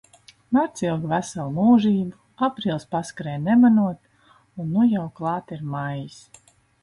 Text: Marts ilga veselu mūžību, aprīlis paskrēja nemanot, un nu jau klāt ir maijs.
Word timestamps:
Marts 0.55 0.83
ilga 0.85 1.09
veselu 1.09 1.43
mūžību, 1.57 2.15
aprīlis 2.47 2.87
paskrēja 2.95 3.43
nemanot, 3.43 3.99
un 4.63 4.73
nu 4.77 4.87
jau 4.95 5.05
klāt 5.21 5.53
ir 5.59 5.63
maijs. 5.75 6.19